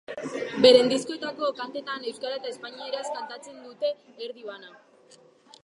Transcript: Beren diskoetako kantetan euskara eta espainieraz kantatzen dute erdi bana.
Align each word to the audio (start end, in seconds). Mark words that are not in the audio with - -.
Beren 0.65 0.87
diskoetako 0.93 1.49
kantetan 1.59 2.07
euskara 2.13 2.39
eta 2.39 2.49
espainieraz 2.53 3.05
kantatzen 3.19 3.61
dute 3.67 3.93
erdi 4.29 4.49
bana. 4.51 4.75